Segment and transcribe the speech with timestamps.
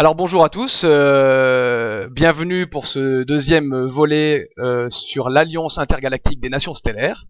[0.00, 6.48] Alors bonjour à tous, euh, bienvenue pour ce deuxième volet euh, sur l'Alliance intergalactique des
[6.48, 7.26] nations stellaires.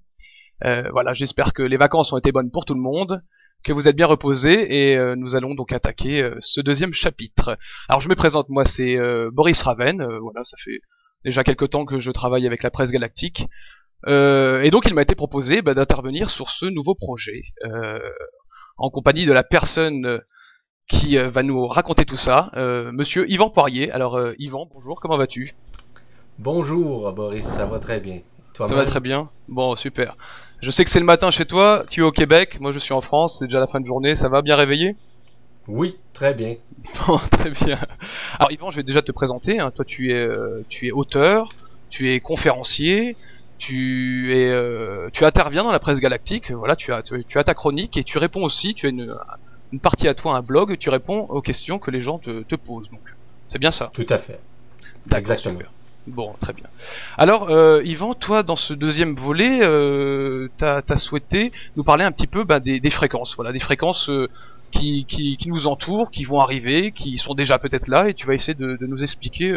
[0.65, 3.25] Euh, voilà, j'espère que les vacances ont été bonnes pour tout le monde,
[3.65, 7.59] que vous êtes bien reposés et nous allons donc attaquer ce deuxième chapitre.
[7.89, 8.97] Alors je me présente, moi c'est
[9.33, 10.79] Boris Raven, voilà, ça fait
[11.25, 13.49] déjà quelques temps que je travaille avec la presse galactique.
[14.07, 17.43] Et donc il m'a été proposé bah, d'intervenir sur ce nouveau projet,
[18.77, 20.21] en compagnie de la personne
[20.91, 23.91] qui euh, va nous raconter tout ça, euh, monsieur Yvan Poirier.
[23.93, 25.55] Alors euh, Yvan, bonjour, comment vas-tu?
[26.39, 28.21] Bonjour Boris, ça va très bien.
[28.55, 30.17] Ça va très bien Bon, super.
[30.61, 32.93] Je sais que c'est le matin chez toi, tu es au Québec, moi je suis
[32.93, 34.97] en France, c'est déjà la fin de journée, ça va bien réveillé?
[35.69, 36.57] Oui, très bien.
[37.07, 37.79] Bon, très bien.
[38.39, 39.71] Alors Yvan, je vais déjà te présenter, hein.
[39.71, 41.49] toi tu es, euh, tu es auteur,
[41.89, 43.17] tu es conférencier,
[43.59, 47.45] tu es, euh, tu interviens dans la presse galactique, voilà, tu as, tu, tu as
[47.45, 49.15] ta chronique et tu réponds aussi, tu as une,
[49.73, 52.55] une partie à toi, un blog, tu réponds aux questions que les gens te, te
[52.55, 53.01] posent, donc
[53.49, 54.41] c'est bien ça Tout à fait.
[55.15, 55.59] Exactement.
[55.59, 55.71] super.
[56.07, 56.67] Bon, très bien.
[57.19, 62.13] Alors, euh, Yvan, toi, dans ce deuxième volet, euh, t'as as souhaité nous parler un
[62.13, 64.29] petit peu bah, des, des fréquences, voilà, des fréquences euh,
[64.71, 68.27] qui, qui, qui nous entourent, qui vont arriver, qui sont déjà peut-être là, et tu
[68.27, 69.51] vas essayer de, de nous expliquer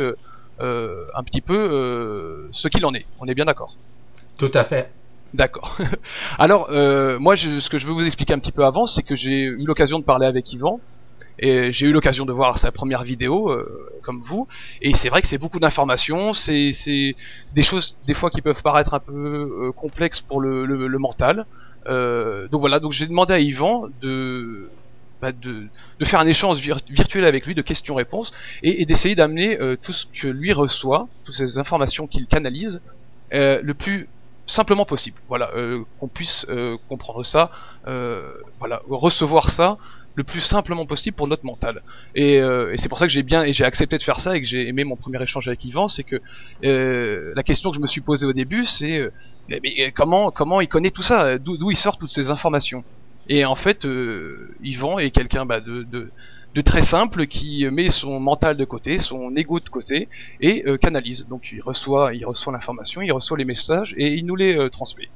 [0.59, 3.05] euh, un petit peu ce qu'il en est.
[3.19, 3.75] On est bien d'accord?
[4.37, 4.91] Tout à fait.
[5.33, 5.77] D'accord.
[6.37, 9.01] Alors, euh, moi, je, ce que je veux vous expliquer un petit peu avant, c'est
[9.03, 10.83] que j'ai eu l'occasion de parler avec Yvan,
[11.39, 13.65] et j'ai eu l'occasion de voir sa première vidéo, euh,
[14.03, 14.47] comme vous,
[14.81, 16.71] et c'est vrai que c'est beaucoup d'informations, c'est
[17.51, 19.13] des choses des fois qui peuvent paraître un peu
[19.69, 21.45] euh, complexes pour le, le, le mental.
[21.87, 24.73] Euh, donc voilà, donc j'ai demandé à Yvan de
[25.21, 25.69] bah, de,
[25.99, 28.31] de faire un échange vir- virtuel avec lui de questions-réponses
[28.61, 32.81] et, et d'essayer d'amener euh, tout ce que lui reçoit, toutes ces informations qu'il canalise,
[33.33, 34.12] euh, le plus
[34.47, 35.17] simplement possible.
[35.27, 37.51] Voilà, euh, qu'on puisse euh, comprendre ça,
[37.87, 39.77] euh, voilà, recevoir ça
[40.15, 41.81] le plus simplement possible pour notre mental.
[42.13, 44.35] Et, euh, et c'est pour ça que j'ai bien et j'ai accepté de faire ça
[44.37, 46.21] et que j'ai aimé mon premier échange avec Yvan, c'est que
[46.63, 49.09] euh, la question que je me suis posée au début, c'est
[49.49, 52.83] mais, comment comment il connaît tout ça, d'où il sort toutes ces informations?
[53.27, 53.87] Et en fait,
[54.61, 56.11] Yvan est quelqu'un bah, de, de
[56.53, 60.09] de très simple qui met son mental de côté, son ego de côté
[60.39, 61.25] et euh, canalise.
[61.27, 64.69] Donc il reçoit, il reçoit l'information, il reçoit les messages et il nous les euh,
[64.69, 65.09] transmet.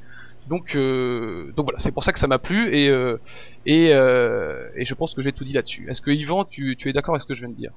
[0.48, 3.18] Donc, euh, donc voilà, c'est pour ça que ça m'a plu et euh,
[3.66, 5.86] et, euh, et je pense que j'ai tout dit là-dessus.
[5.90, 7.72] Est-ce que Yvan, tu, tu es d'accord avec ce que je viens de dire?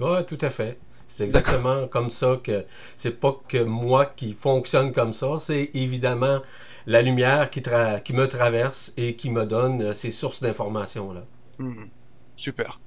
[0.00, 0.78] Oui, tout à fait.
[1.06, 2.64] C'est exactement comme ça que
[2.96, 6.40] c'est pas que moi qui fonctionne comme ça, c'est évidemment
[6.86, 11.28] la lumière qui, tra- qui me traverse et qui me donne euh, ces sources d'informations-là.
[11.58, 11.90] Mhm.
[12.36, 12.83] Super.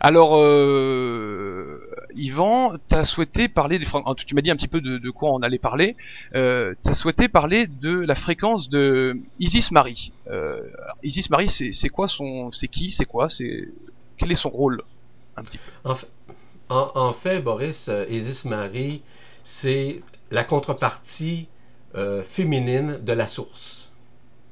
[0.00, 1.80] Alors, euh,
[2.14, 4.16] Yvan, tu as souhaité parler des fréquences.
[4.26, 5.96] Tu m'as dit un petit peu de, de quoi on allait parler.
[6.34, 10.12] Euh, tu as souhaité parler de la fréquence de Isis Marie.
[10.30, 10.62] Euh,
[11.02, 12.52] Isis Marie, c'est quoi son.
[12.52, 13.68] C'est qui C'est quoi C'est
[14.18, 14.82] Quel est son rôle
[15.36, 15.70] Un petit peu?
[15.84, 16.10] En fait,
[16.68, 19.02] en, en fait, Boris, euh, Isis Marie,
[19.44, 21.48] c'est la contrepartie
[21.94, 23.90] euh, féminine de la source.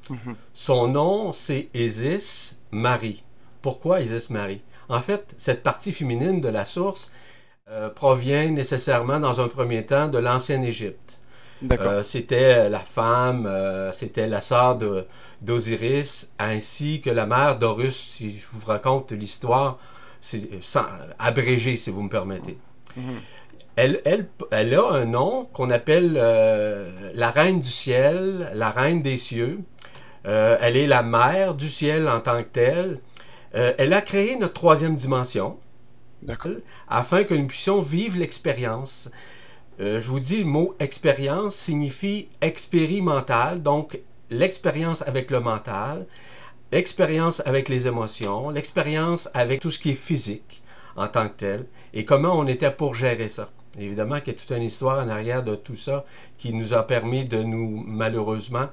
[0.09, 0.35] Mhm.
[0.53, 3.23] Son nom, c'est Isis Marie.
[3.61, 4.61] Pourquoi Isis Marie?
[4.89, 7.11] En fait, cette partie féminine de la source
[7.69, 11.19] euh, provient nécessairement, dans un premier temps, de l'ancienne Égypte.
[11.71, 14.77] Euh, c'était la femme, euh, c'était la sœur
[15.41, 19.77] d'Osiris, ainsi que la mère d'Horus, si je vous raconte l'histoire,
[20.21, 20.49] c'est
[21.19, 22.57] abrégé, si vous me permettez.
[22.97, 23.03] Mhm.
[23.77, 29.01] Elle, elle, elle a un nom qu'on appelle euh, la reine du ciel, la reine
[29.01, 29.59] des cieux.
[30.23, 32.99] Elle est la mère du ciel en tant que telle.
[33.55, 35.57] Euh, elle a créé notre troisième dimension
[36.87, 39.11] afin que nous puissions vivre l'expérience.
[39.79, 43.99] Euh, je vous dis, le mot expérience signifie expérimental, donc
[44.29, 46.05] l'expérience avec le mental,
[46.71, 50.63] l'expérience avec les émotions, l'expérience avec tout ce qui est physique
[50.95, 53.51] en tant que tel, et comment on était pour gérer ça.
[53.77, 56.05] Évidemment qu'il y a toute une histoire en arrière de tout ça
[56.37, 58.67] qui nous a permis de nous, malheureusement,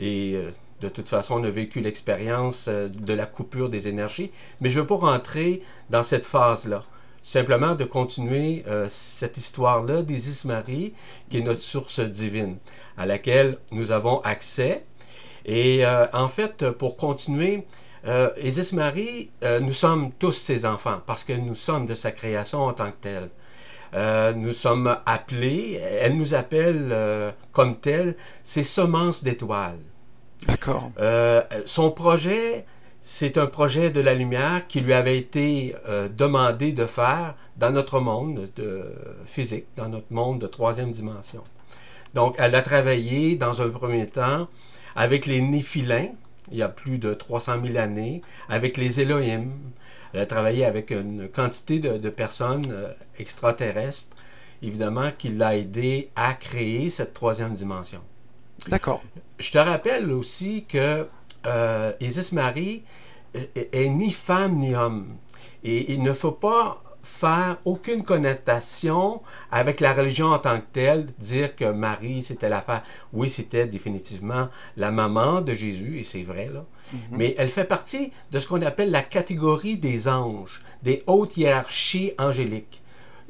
[0.00, 4.30] et euh, de toute façon, on a vécu l'expérience euh, de la coupure des énergies,
[4.60, 6.82] mais je ne veux pas rentrer dans cette phase-là
[7.28, 10.94] simplement de continuer euh, cette histoire-là d'Isis Marie,
[11.28, 12.56] qui est notre source divine,
[12.96, 14.84] à laquelle nous avons accès.
[15.44, 17.66] Et euh, en fait, pour continuer,
[18.42, 22.62] Isis Marie, euh, nous sommes tous ses enfants, parce que nous sommes de sa création
[22.62, 23.30] en tant que telle.
[24.36, 29.80] Nous sommes appelés, elle nous appelle comme telle, ses semences d'étoiles.
[30.46, 30.90] D'accord.
[30.98, 32.64] Euh, son projet,
[33.02, 37.70] c'est un projet de la lumière qui lui avait été euh, demandé de faire dans
[37.70, 38.84] notre monde de,
[39.26, 41.42] physique, dans notre monde de troisième dimension.
[42.14, 44.48] Donc, elle a travaillé dans un premier temps
[44.96, 46.08] avec les Néphilins,
[46.50, 49.50] il y a plus de 300 000 années, avec les Elohim,
[50.12, 54.16] Elle a travaillé avec une quantité de, personnes euh, extraterrestres,
[54.62, 58.00] évidemment, qui l'a aidé à créer cette troisième dimension.
[58.68, 59.02] D'accord.
[59.38, 61.06] Je te rappelle aussi que
[61.46, 62.82] euh, Isis Marie
[63.54, 65.16] est, ni femme ni homme.
[65.62, 71.06] Et il ne faut pas faire aucune connotation avec la religion en tant que telle,
[71.18, 72.82] dire que Marie, c'était l'affaire.
[73.12, 76.64] Oui, c'était définitivement la maman de Jésus, et c'est vrai, là.
[76.92, 76.98] Mhm.
[77.12, 82.12] Mais elle fait partie de ce qu'on appelle la catégorie des anges, des hautes hiérarchies
[82.18, 82.82] angéliques,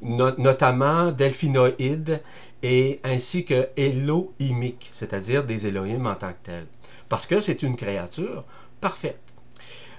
[0.03, 2.23] notamment delphinoïdes
[2.63, 6.67] et ainsi que Elohimiques, c'est-à-dire des Elohim en tant que tels.
[7.09, 8.45] Parce que c'est une créature
[8.81, 9.21] parfaite.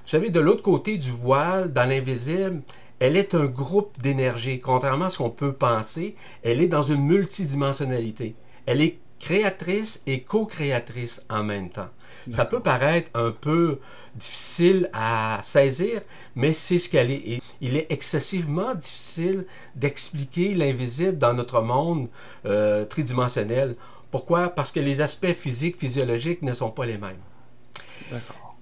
[0.04, 2.62] Vous savez, de l'autre côté du voile, dans l'invisible,
[3.00, 4.60] elle est un groupe d'énergie.
[4.60, 8.36] Contrairement à ce qu'on peut penser, elle est dans une multidimensionnalité.
[8.66, 11.90] Elle est créatrice et co-créatrice en même temps.
[12.32, 13.80] Ça peut paraître un peu
[14.16, 16.02] difficile à saisir,
[16.36, 17.42] mais c'est ce qu'elle est.
[17.62, 19.46] il est excessivement difficile
[19.76, 22.08] d'expliquer l'invisible dans notre monde
[22.46, 23.76] euh, tridimensionnel.
[24.12, 24.50] Pourquoi?
[24.50, 27.20] Parce que les aspects physiques, physiologiques ne sont pas les mêmes.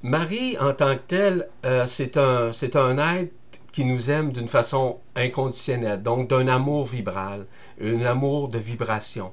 [0.03, 3.33] Marie, en tant que telle, euh, c'est un, un être
[3.71, 7.45] qui nous aime d'une façon inconditionnelle, donc d'un amour vibral,
[7.81, 9.31] un amour de vibration.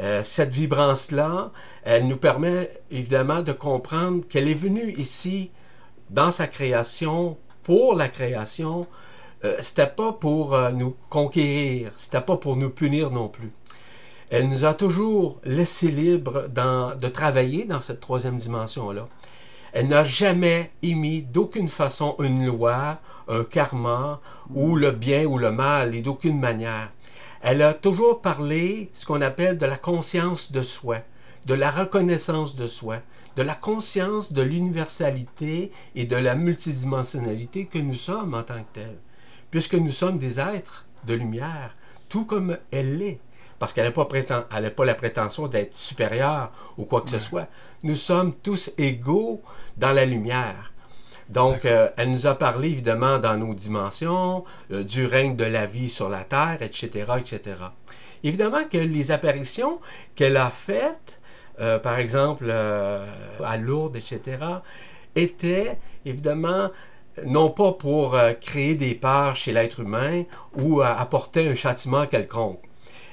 [0.00, 1.52] Euh, cette vibrance-là,
[1.84, 5.50] elle nous permet évidemment de comprendre qu'elle est venue ici
[6.10, 8.86] dans sa création, pour la création.
[9.44, 13.50] Euh, c'était pas pour euh, nous conquérir, c'était pas pour nous punir non plus.
[14.30, 19.08] Elle nous a toujours laissé libre de travailler dans cette troisième dimension-là.
[19.72, 22.98] Elle n'a jamais émis d'aucune façon une loi,
[23.28, 24.20] un karma,
[24.52, 26.90] ou le bien ou le mal, et d'aucune manière.
[27.42, 30.98] Elle a toujours parlé ce qu'on appelle de la conscience de soi,
[31.46, 32.98] de la reconnaissance de soi,
[33.36, 38.72] de la conscience de l'universalité et de la multidimensionnalité que nous sommes en tant que
[38.80, 38.98] tels,
[39.50, 41.74] puisque nous sommes des êtres de lumière,
[42.08, 43.20] tout comme elle l'est.
[43.58, 47.48] Parce qu'elle n'a pas, pas, la prétention d'être supérieure ou quoi que ce soit.
[47.84, 49.40] Nous sommes tous égaux
[49.78, 50.74] dans la lumière.
[51.28, 55.66] Donc, euh, elle nous a parlé évidemment dans nos dimensions, euh, du règne de la
[55.66, 57.56] vie sur la terre, etc., etc.
[58.22, 59.80] Évidemment que les apparitions
[60.14, 61.20] qu'elle a faites,
[61.60, 64.38] euh, par exemple à Lourdes, etc.,
[65.14, 66.70] étaient évidemment
[67.24, 70.24] non pas pour créer des peurs chez l'être humain
[70.54, 72.60] ou apporter un châtiment quelconque.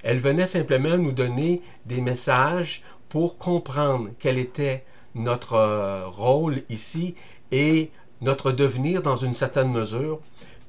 [0.03, 4.83] Elle venait simplement nous donner des messages pour comprendre quel était
[5.15, 7.15] notre rôle ici
[7.53, 7.91] et
[8.23, 10.19] notre devenir dans une certaine mesure,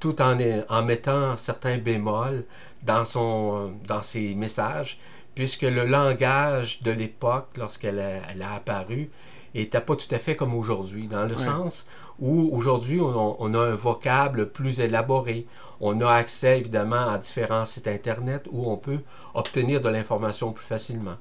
[0.00, 0.36] tout en,
[0.68, 2.44] en mettant certains bémols
[2.82, 4.98] dans, son, dans ses messages,
[5.34, 9.10] puisque le langage de l'époque, lorsqu'elle a, apparu,
[9.54, 11.86] n'était pas tout à fait comme aujourd'hui, dans le sens
[12.18, 15.46] où aujourd'hui on, on, a un vocable plus élaboré.
[15.80, 19.00] On a accès évidemment à différents sites Internet où on peut
[19.32, 21.16] obtenir de l'information plus facilement.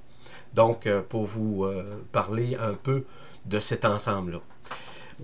[0.54, 3.06] Donc, euh, pour vous euh, parler un peu
[3.46, 4.40] de cet ensemble-là.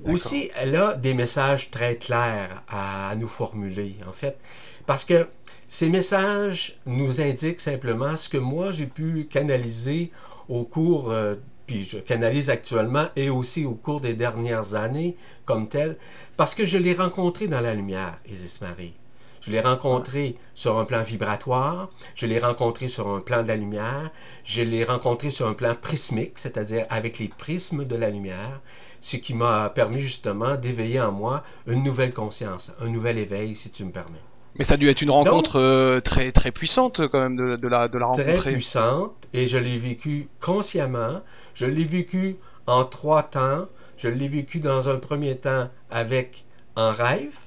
[0.05, 4.37] Aussi, elle a des messages très clairs à, nous formuler, en fait,
[4.85, 5.27] parce que
[5.67, 10.11] ces messages nous indiquent simplement ce que moi j'ai pu canaliser
[10.47, 11.35] au cours, euh,
[11.67, 15.15] puis je canalise actuellement, et aussi au cours des dernières années
[15.45, 15.97] comme tel,
[16.37, 18.93] parce que je l'ai rencontré dans la lumière, Isis Marie.
[19.41, 23.55] Je l'ai rencontré sur un plan vibratoire, je l'ai rencontré sur un plan de la
[23.55, 24.11] lumière,
[24.43, 28.59] je l'ai rencontré sur un plan prismique, c'est-à-dire avec les prismes de la lumière,
[28.99, 33.69] ce qui m'a permis justement d'éveiller en moi une nouvelle conscience, un nouvel éveil, si
[33.69, 34.19] tu me permets.
[34.57, 37.87] Mais ça a dû être une rencontre euh, très très puissante quand même de, la,
[37.87, 38.33] de la rencontrer.
[38.33, 41.21] Très puissante et je l'ai vécu consciemment.
[41.53, 42.35] Je l'ai vécu
[42.67, 43.67] en trois temps.
[43.95, 47.37] Je l'ai vécu dans un premier temps avec un rêve.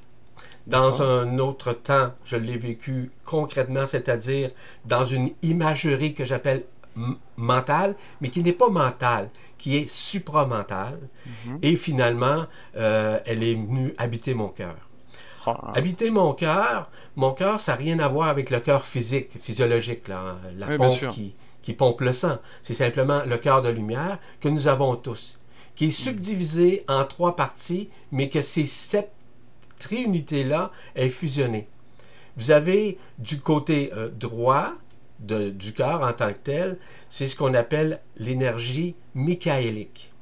[0.66, 4.50] Dans un autre temps, je l'ai vécu concrètement, c'est-à-dire
[4.85, 6.64] dans une imagerie que j'appelle
[7.37, 10.99] mentale, mais qui n'est pas mentale, qui est supramentale.
[11.47, 11.59] Mhm.
[11.62, 14.76] Et finalement, euh, elle est venue habiter mon cœur.
[15.47, 15.73] Ah.
[15.75, 20.07] Habiter mon cœur, mon cœur, ça n'a rien à voir avec le cœur physique, physiologique,
[20.09, 22.38] là, la pompe qui, qui pompe le sang.
[22.62, 25.40] C'est simplement le cœur de lumière que nous avons tous,
[25.75, 29.11] qui est subdivisé en trois parties, mais que ces sept
[29.83, 31.69] triunité-là est fusionnée.
[32.37, 34.73] Vous avez du côté euh, droit
[35.23, 40.12] du cœur en tant que tel, c'est ce qu'on appelle l'énergie michaélique,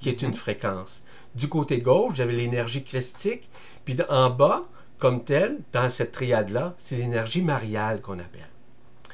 [0.00, 1.04] qui est une fréquence.
[1.34, 3.48] Du côté gauche, vous avez l'énergie christique,
[3.84, 4.64] puis en bas,
[4.98, 8.48] comme tel, dans cette triade-là, c'est l'énergie mariale qu'on appelle.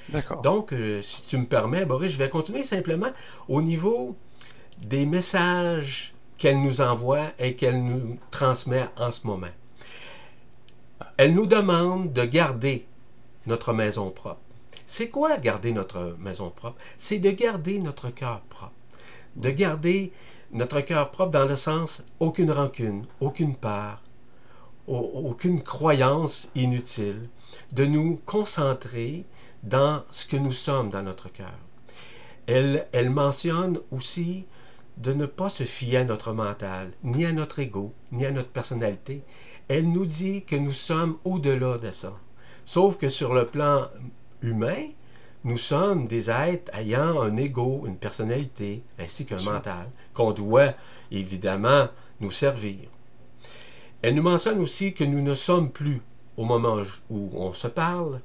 [0.08, 0.40] D'accord.
[0.40, 3.11] Donc, euh, si tu me permets, Boris, je vais continuer simplement
[3.49, 4.16] au niveau
[4.80, 9.49] des messages qu'elle nous envoie et qu'elle nous transmet en ce moment
[11.16, 12.86] elle nous demande de garder
[13.46, 14.40] notre maison propre.
[14.86, 16.76] C'est quoi garder notre maison propre?
[16.98, 18.72] C'est de garder notre cœur propre.
[19.36, 20.12] De garder
[20.52, 24.02] notre cœur propre dans le sens aucune rancune, aucune part,
[24.86, 27.28] aucune croyance inutile,
[27.72, 29.24] de nous concentrer
[29.62, 31.58] dans ce que nous sommes dans notre cœur.
[32.46, 34.46] Elle, elle mentionne aussi
[34.98, 38.50] de ne pas se fier à notre mental, ni à notre ego, ni à notre
[38.50, 39.22] personnalité.
[39.68, 42.12] Elle nous dit que nous sommes au-delà de ça.
[42.66, 43.87] Sauf que sur le plan
[44.42, 44.88] humain,
[45.44, 50.73] nous sommes des êtres ayant un ego, une personnalité, ainsi qu'un mental, qu'on doit
[51.11, 51.88] évidemment
[52.21, 52.78] nous servir.
[54.02, 56.00] Elle nous mentionne aussi que nous ne sommes plus,
[56.37, 58.21] au moment où on se parle,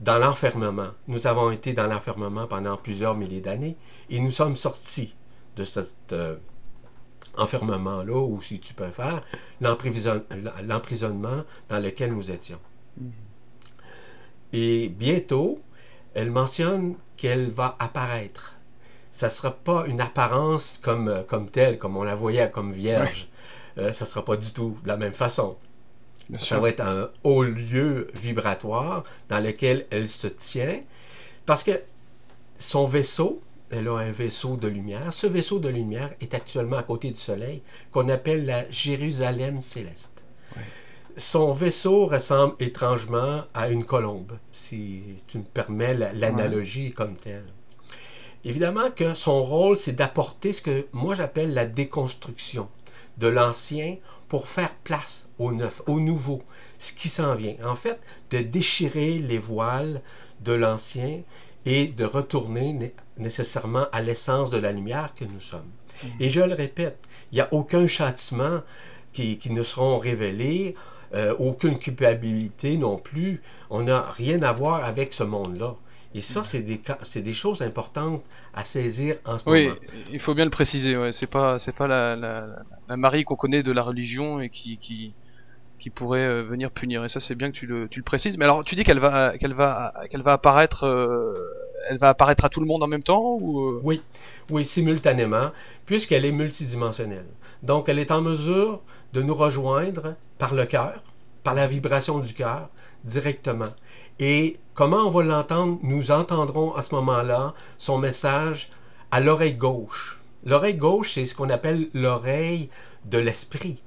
[0.00, 0.88] dans l'enfermement.
[1.08, 3.76] Nous avons été dans l'enfermement pendant plusieurs milliers d'années
[4.10, 5.14] et nous sommes sortis
[5.56, 6.36] de cet euh,
[7.36, 9.22] enfermement-là, ou si tu préfères,
[9.60, 12.60] l'emprisonnement dans lequel nous étions.
[13.00, 13.10] Mm-hmm.
[14.52, 15.60] Et bientôt,
[16.14, 18.54] elle mentionne qu'elle va apparaître.
[19.10, 22.72] Ça ne sera pas une apparence comme, euh, comme telle, comme on la voyait comme
[22.72, 23.28] vierge.
[23.76, 25.56] Euh, ça ne sera pas du tout de la même façon.
[26.38, 30.80] ça va être un haut lieu vibratoire dans lequel elle se tient.
[31.44, 31.82] Parce que
[32.56, 33.42] son vaisseau,
[33.74, 35.12] elle a un vaisseau de lumière.
[35.12, 40.24] Ce vaisseau de lumière est actuellement à côté du Soleil, qu'on appelle la Jérusalem céleste.
[41.16, 47.46] Son vaisseau ressemble étrangement à une colombe, si tu me permets l'analogie comme telle.
[48.44, 52.68] Évidemment que son rôle, c'est d'apporter ce que moi j'appelle la déconstruction
[53.18, 53.96] de l'ancien
[54.28, 56.42] pour faire place au neuf, au nouveau,
[56.78, 57.54] ce qui s'en vient.
[57.64, 58.00] En fait,
[58.30, 60.02] de déchirer les voiles
[60.40, 61.22] de l'ancien
[61.66, 65.70] et de retourner nécessairement à l'essence de la lumière que nous sommes.
[66.02, 66.06] Mm.
[66.20, 66.98] Et je le répète,
[67.32, 68.60] il n'y a aucun châtiment
[69.12, 70.74] qui, qui ne seront révélés,
[71.14, 73.40] euh, aucune culpabilité non plus.
[73.70, 75.76] On n'a rien à voir avec ce monde-là.
[76.14, 76.44] Et ça, mm.
[76.44, 76.80] c'est des,
[77.22, 79.58] des choses importantes à saisir en ce moment.
[79.58, 79.70] Oui,
[80.12, 80.96] il faut bien le préciser.
[80.96, 81.12] Ouais.
[81.12, 82.46] C'est pas, pas la, la,
[82.88, 85.14] la, Marie qu'on connaît de la religion et qui, qui,
[85.78, 87.04] qui pourrait euh, venir punir.
[87.04, 88.38] Et ça, c'est bien que tu le, tu le précises.
[88.38, 91.34] Mais alors, tu dis qu'elle va, qu'elle va, qu'elle va apparaître, euh,
[91.88, 93.80] elle va apparaître à tout le monde en même temps ou euh?
[93.82, 94.02] Oui,
[94.50, 95.50] oui, simultanément,
[95.86, 97.26] puisqu'elle est multidimensionnelle.
[97.62, 101.02] Donc, elle est en mesure de nous rejoindre par le cœur,
[101.42, 102.68] par la vibration du cœur,
[103.04, 103.70] directement.
[104.18, 105.78] Et comment on va l'entendre?
[105.82, 108.70] Nous entendrons à ce moment-là son message
[109.10, 110.20] à l'oreille gauche.
[110.44, 112.68] L'oreille gauche, c'est ce qu'on appelle l'oreille
[113.04, 113.82] de l'esprit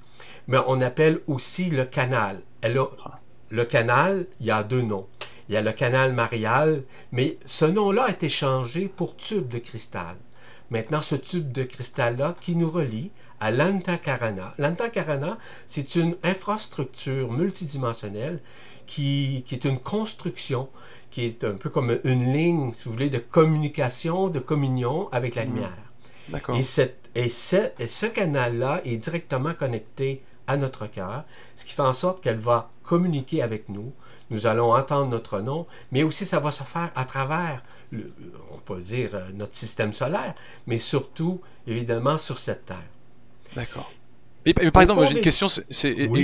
[0.47, 2.41] mais on appelle aussi le canal.
[3.49, 5.07] le canal, il y a deux noms.
[5.49, 9.59] Il y a le canal marial, mais ce nom-là a été changé pour tube de
[9.59, 10.17] cristal.
[10.69, 14.51] Maintenant, ce tube de cristal-là qui nous relie à l'Antakarana.
[14.57, 18.41] L'Antakarana, c'est une infrastructure multidimensionnelle
[18.85, 20.67] qui, qui, est une construction,
[21.09, 25.35] qui est un peu comme une ligne, si vous voulez, de communication, de communion avec
[25.35, 25.47] la mmh.
[25.47, 25.87] lumière.
[26.53, 31.23] Et, cette, et, ce, et ce canal-là est directement connecté à notre cœur,
[31.55, 33.93] ce qui fait en sorte qu'elle va communiquer avec nous.
[34.29, 37.63] Nous allons entendre notre nom, mais aussi ça va se faire à travers,
[37.93, 40.33] on peut dire, euh, notre système solaire,
[40.65, 42.89] mais surtout, évidemment, sur cette Terre.
[43.55, 43.91] D'accord.
[44.45, 45.65] Mais, par exemple, j'ai une question, c'est,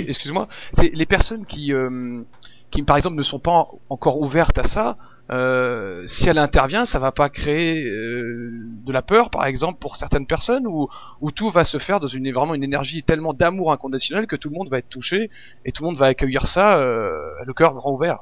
[0.06, 2.22] excuse-moi, c'est les personnes qui, euh,
[2.70, 4.96] qui par exemple ne sont pas encore ouvertes à ça,
[5.30, 8.50] euh, si elle intervient, ça va pas créer euh,
[8.84, 10.88] de la peur, par exemple, pour certaines personnes, ou,
[11.20, 14.50] où tout va se faire dans une vraiment une énergie tellement d'amour inconditionnel que tout
[14.50, 15.30] le monde va être touché
[15.64, 18.18] et tout le monde va accueillir ça, euh, le cœur grand ouvert.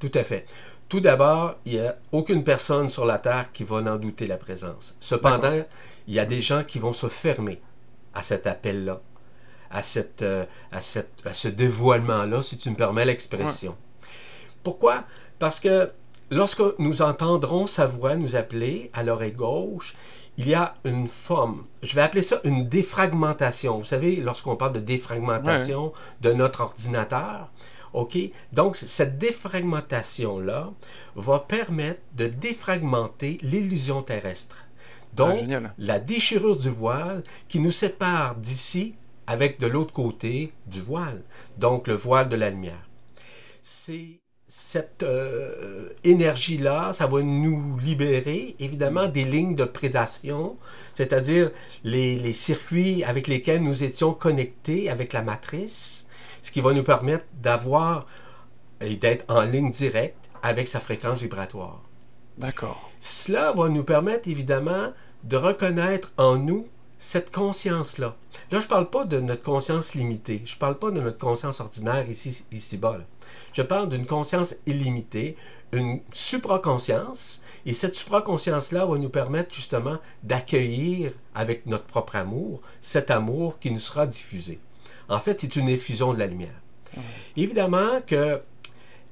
[0.00, 0.46] Tout à fait.
[0.88, 4.36] Tout d'abord, il n'y a aucune personne sur la terre qui va en douter la
[4.36, 4.96] présence.
[4.98, 5.62] Cependant,
[6.08, 7.60] il y a des gens qui vont se fermer
[8.14, 9.00] à cet appel-là
[9.72, 10.24] à, cette,
[10.72, 13.76] à, cette, à ce dévoilement-là, si tu me permets l'expression.
[14.64, 15.04] Pourquoi?
[15.38, 15.92] Parce que
[16.30, 19.96] lorsque nous entendrons sa voix nous appeler à l'oreille gauche,
[20.38, 23.78] il y a une forme, je vais appeler ça une défragmentation.
[23.78, 27.50] Vous savez, lorsqu'on parle de défragmentation de notre ordinateur,
[27.92, 28.16] OK?
[28.52, 30.70] Donc, cette défragmentation-là
[31.16, 34.66] va permettre de défragmenter l'illusion terrestre.
[35.12, 38.94] Donc, ah, la déchirure du voile qui nous sépare d'ici
[39.26, 41.22] avec de l'autre côté du voile,
[41.58, 42.88] donc le voile de la lumière.
[43.62, 44.19] C'est
[44.52, 50.56] cette euh, énergie-là, ça va nous libérer évidemment des lignes de prédation,
[50.92, 51.52] c'est-à-dire
[51.84, 56.08] les, les, circuits avec lesquels nous étions connectés avec la matrice,
[56.42, 58.06] ce qui va nous permettre d'avoir
[58.80, 61.80] et d'être en ligne directe avec sa fréquence vibratoire.
[62.38, 62.90] D'accord.
[62.98, 64.92] Cela va nous permettre évidemment
[65.22, 66.66] de reconnaître en nous
[67.00, 68.14] cette conscience-là,
[68.52, 71.18] là je ne parle pas de notre conscience limitée, je ne parle pas de notre
[71.18, 72.98] conscience ordinaire ici, ici-bas.
[73.54, 75.34] Je parle d'une conscience illimitée,
[75.72, 83.10] une supraconscience, et cette supraconscience-là va nous permettre justement d'accueillir avec notre propre amour cet
[83.10, 84.58] amour qui nous sera diffusé.
[85.08, 86.60] En fait, c'est une effusion de la lumière.
[87.36, 88.42] Évidemment que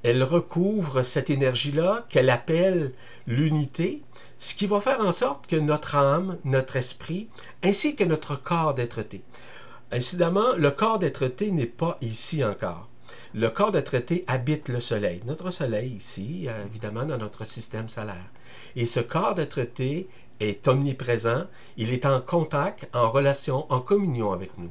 [0.03, 2.93] elle recouvre cette énergie-là qu'elle appelle
[3.27, 4.03] l'unité,
[4.39, 7.29] ce qui va faire en sorte que notre âme, notre esprit,
[7.63, 9.23] ainsi que notre corps d'être-té.
[9.91, 12.89] Incidemment, le corps d'être-té n'est pas ici encore.
[13.35, 15.21] Le corps d'être-té habite le soleil.
[15.27, 18.31] Notre soleil ici, euh, évidemment, dans notre système solaire.
[18.77, 20.09] Et ce corps d'être-té
[20.41, 24.71] est omniprésent, il est en contact, en relation, en communion avec nous.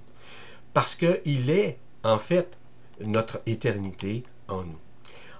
[0.73, 2.57] Parce qu'il est, en fait,
[3.01, 4.79] notre éternité en nous.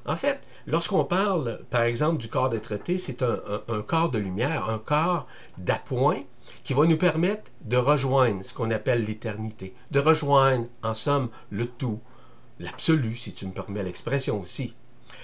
[0.08, 4.70] En fait, lorsqu'on parle, par exemple, du corps d'être té c'est un, corps de lumière,
[4.70, 6.20] un corps d'appoint
[6.64, 11.68] qui va nous permettre de rejoindre ce qu'on appelle l'éternité, de rejoindre, en somme, le
[11.68, 12.00] tout,
[12.60, 14.76] l'absolu, si tu me permets l'expression aussi.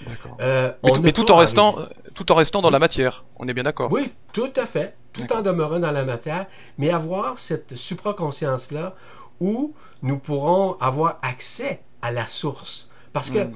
[0.06, 0.36] D'accord.
[0.40, 0.72] Euh,
[1.02, 1.74] mais, tout, en restant,
[2.14, 3.90] tout en restant dans la matière, on est bien d'accord.
[3.90, 8.94] Oui, tout à fait, tout en demeurant dans la matière, mais avoir cette supraconscience-là
[9.40, 12.90] où nous pourrons avoir accès à la source.
[13.14, 13.54] Parce que hmm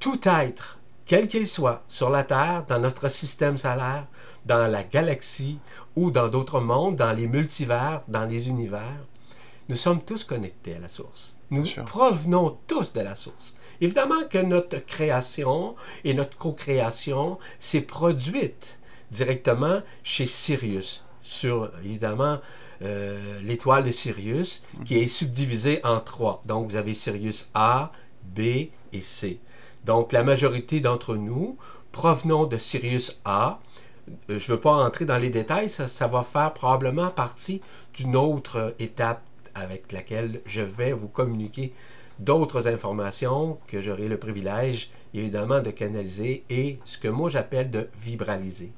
[0.00, 4.06] tout être, quel qu'il soit, sur la Terre, dans notre système solaire,
[4.46, 5.58] dans la galaxie
[5.94, 9.04] ou dans d'autres mondes, dans les multivers, dans les univers,
[9.68, 11.36] nous sommes tous connectés à la source.
[11.50, 13.54] Nous provenons tous de la source.
[13.80, 18.78] Évidemment que notre création et notre co-création s'est produite
[19.10, 22.38] directement chez Sirius, sur évidemment
[22.82, 26.42] euh, l'étoile de Sirius, qui est subdivisée en trois.
[26.46, 27.92] Donc vous avez Sirius A,
[28.24, 28.40] B
[28.92, 29.40] et C.
[29.84, 31.56] Donc, la majorité d'entre nous
[31.92, 33.60] provenons de Sirius A.
[34.28, 37.60] Euh, je ne veux pas entrer dans les détails, ça, va faire probablement partie
[37.94, 39.22] d'une autre étape
[39.54, 41.72] avec laquelle je vais vous communiquer
[42.18, 47.88] d'autres informations que j'aurai le privilège, évidemment, de canaliser et ce que moi j'appelle de
[47.98, 48.72] vibraliser.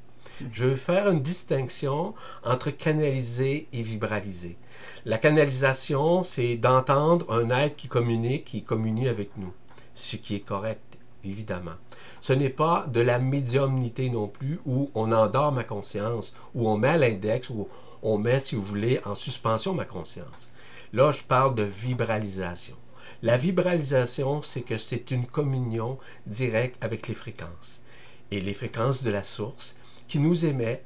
[0.52, 4.56] Je vais faire une distinction entre canaliser et vibraliser.
[5.04, 9.52] La canalisation, c'est d'entendre un être qui communique, qui communie avec nous,
[9.94, 10.91] ce qui est correct
[11.24, 11.74] évidemment.
[12.20, 16.76] Ce n'est pas de la médiumnité non plus où on endort ma conscience, où on
[16.76, 17.68] met à l'index, où
[18.02, 20.50] on met, si vous voulez, en suspension ma conscience.
[20.92, 22.76] Là, je parle de vibralisation.
[23.22, 27.84] La vibralisation, c'est que c'est une communion directe avec les fréquences.
[28.30, 29.76] Et les fréquences de la source
[30.08, 30.82] qui nous émet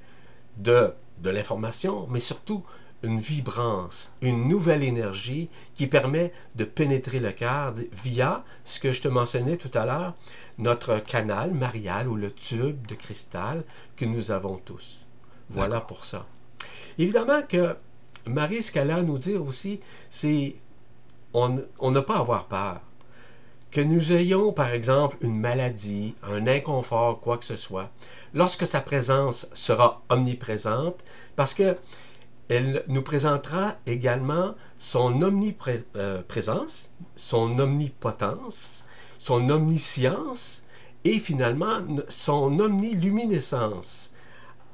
[0.59, 2.63] de, de l'information, mais surtout
[3.03, 9.03] une vibrance, une nouvelle énergie qui permet de pénétrer le cœur via ce que je
[9.03, 10.15] te mentionnais tout à l'heure,
[10.59, 13.65] notre canal marial ou le tube de cristal
[13.97, 15.07] que nous avons tous.
[15.51, 16.27] Voilà pour ça.
[16.99, 17.77] Évidemment que
[18.27, 19.81] Marie, ce qu'elle a à nous dire aussi,
[20.11, 20.57] c'est
[21.33, 22.81] on n'a pas à avoir peur.
[23.71, 27.91] Que nous ayons, par exemple, une maladie, un inconfort, quoi que ce soit,
[28.33, 31.05] lorsque sa présence sera omniprésente,
[31.35, 31.77] parce que
[32.49, 38.85] elle nous présentera également son omniprésence, son omnipotence,
[39.19, 40.65] son omniscience
[41.05, 41.79] et finalement
[42.09, 44.13] son omniluminescence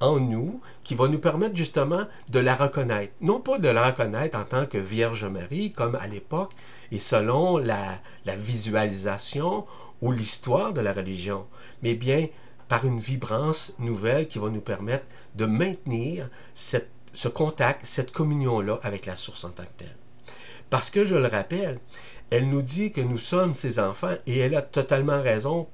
[0.01, 3.13] en nous qui va nous permettre justement de la reconnaître.
[3.21, 6.53] Non pas de la reconnaître en tant que Vierge Marie comme à l'époque
[6.91, 9.65] et selon la, la visualisation
[10.03, 11.47] ou l'histoire de la religion,
[11.83, 12.27] mais bien
[12.69, 15.05] par une vibrance nouvelle qui va nous permettre
[15.37, 19.97] de maintenir cette ce contact, cette communion-là avec la source en tant que telle.
[20.71, 21.79] Parce que, je le rappelle,
[22.31, 25.69] elle nous dit que nous sommes ses enfants et elle a totalement raison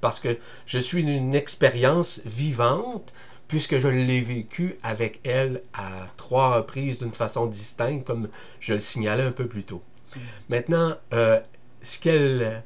[0.00, 3.12] parce que je suis une expérience vivante
[3.48, 8.28] puisque je l'ai vécu avec elle à trois reprises d'une façon distincte, comme
[8.60, 9.82] je le signalais un peu plus tôt.
[10.14, 10.20] Mm.
[10.48, 11.40] Maintenant, euh,
[11.82, 12.62] ce qu'elle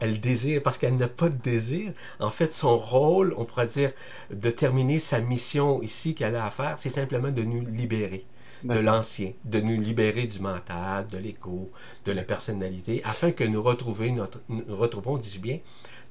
[0.00, 1.92] elle désire, parce qu'elle n'a pas de désir.
[2.20, 3.92] En fait, son rôle, on pourrait dire,
[4.30, 8.24] de terminer sa mission ici qu'elle a à faire, c'est simplement de nous libérer
[8.64, 11.70] de l'ancien, de nous libérer du mental, de l'ego,
[12.04, 15.58] de la personnalité, afin que nous, retrouvions notre, nous retrouvons, dis bien,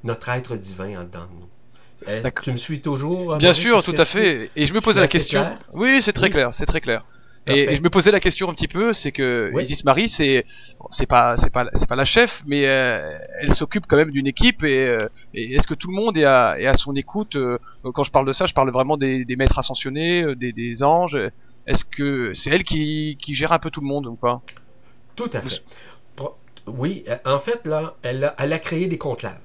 [0.04, 1.49] notre être divin en dedans de nous.
[2.08, 4.51] Eh, tu me suis toujours Bien sûr, tout à fait.
[4.56, 5.47] Et je me posais la question.
[5.73, 7.06] Oui, c'est très clair, c'est très clair.
[7.47, 10.45] Et, je me posais la question un petit peu, c'est que Isis Marie, c'est
[10.89, 14.25] c'est pas c'est pas c'est pas la chef, mais euh, elle s'occupe quand même d'une
[14.25, 14.63] équipe.
[14.63, 17.60] Et, euh, est-ce que tout le monde est à, est à son écoute euh,
[17.93, 21.17] Quand je parle de ça, je parle vraiment des, des maîtres ascensionnés, des, des anges.
[21.67, 24.41] Est-ce que c'est elle qui, qui gère un peu tout le monde ou pas?
[25.15, 25.62] Tout à fait.
[26.67, 29.38] Oui, en fait là, elle a, elle a créé des conclaves.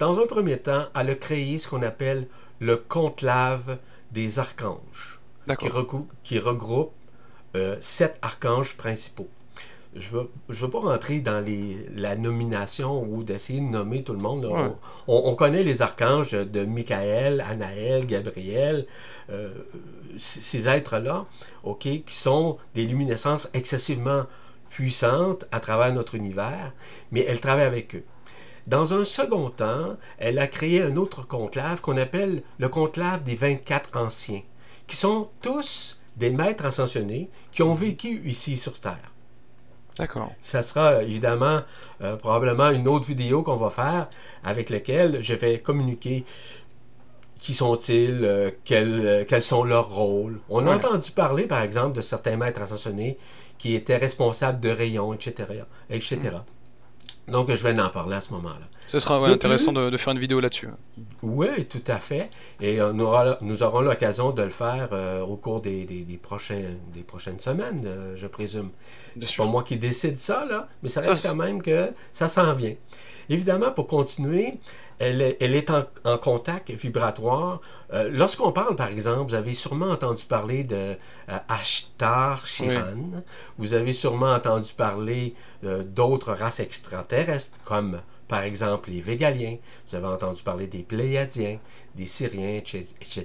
[0.00, 2.26] Dans un premier temps, elle a créé ce qu'on appelle
[2.58, 3.78] le conclave
[4.10, 5.20] des archanges,
[5.56, 5.68] qui,
[6.24, 6.92] qui regroupe
[7.56, 9.28] euh, sept archanges principaux.
[9.96, 14.04] Je ne veux, je veux pas rentrer dans les, la nomination ou d'essayer de nommer
[14.04, 14.44] tout le monde.
[14.44, 14.50] là.
[14.50, 14.70] Ouais.
[15.08, 18.86] On, on connaît les archanges de Michael, Anaël, Gabriel,
[19.30, 19.50] euh,
[20.18, 21.24] ces êtres-là,
[21.64, 24.24] ok, qui sont des luminescences excessivement
[24.68, 26.72] puissantes à travers notre univers,
[27.10, 28.04] mais elle travaille avec eux.
[28.66, 33.34] Dans un second temps, elle a créé un autre conclave qu'on appelle le conclave des
[33.34, 34.42] 24 anciens,
[34.86, 39.12] qui sont tous des maîtres ascensionnés qui ont vécu ici sur Terre.
[39.98, 40.32] D'accord.
[40.40, 41.60] Ça sera évidemment
[42.02, 44.08] euh, probablement une autre vidéo qu'on va faire
[44.44, 46.24] avec laquelle je vais communiquer
[47.38, 50.40] qui sont-ils, euh, quels, euh, quels sont leurs rôles.
[50.48, 53.16] On a entendu parler, par exemple, de certains maîtres ascensionnés
[53.58, 55.62] qui étaient responsables de rayons, etc.
[55.90, 56.38] etc.
[57.30, 58.66] Donc, je vais en parler à ce moment-là.
[58.86, 60.68] Ce sera ouais, intéressant de, de faire une vidéo là-dessus.
[61.22, 62.30] Oui, tout à fait.
[62.60, 66.16] Et on aura, nous aurons l'occasion de le faire euh, au cours des, des, des
[66.16, 66.64] prochains,
[66.94, 68.70] des prochaines semaines, euh, je présume.
[69.20, 72.54] C'est pas moi qui décide ça, là, mais ça reste quand même que ça s'en
[72.54, 72.74] vient.
[73.28, 74.54] Évidemment, pour continuer,
[74.98, 77.60] elle est, elle est en, en contact vibratoire.
[77.92, 80.96] Euh, Lorsqu'on parle, par exemple, vous avez sûrement entendu parler de
[81.28, 83.22] euh, Ashtar Shiran.
[83.58, 85.34] Vous avez sûrement entendu parler
[85.64, 89.56] euh, d'autres races extraterrestres, comme par exemple les Végaliens.
[89.88, 91.58] Vous avez entendu parler des Pléiadiens,
[91.94, 93.24] des Syriens, etc.